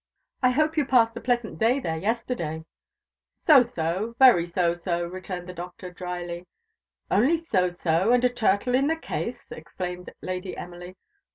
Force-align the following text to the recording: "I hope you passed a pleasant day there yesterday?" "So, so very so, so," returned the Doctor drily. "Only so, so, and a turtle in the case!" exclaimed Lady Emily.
"I 0.41 0.49
hope 0.49 0.77
you 0.77 0.85
passed 0.87 1.15
a 1.15 1.21
pleasant 1.21 1.59
day 1.59 1.79
there 1.79 1.95
yesterday?" 1.99 2.65
"So, 3.45 3.61
so 3.61 4.15
very 4.17 4.47
so, 4.47 4.73
so," 4.73 5.05
returned 5.05 5.47
the 5.47 5.53
Doctor 5.53 5.91
drily. 5.91 6.47
"Only 7.11 7.37
so, 7.37 7.69
so, 7.69 8.11
and 8.11 8.25
a 8.25 8.29
turtle 8.29 8.73
in 8.73 8.87
the 8.87 8.95
case!" 8.95 9.51
exclaimed 9.51 10.11
Lady 10.23 10.57
Emily. 10.57 10.97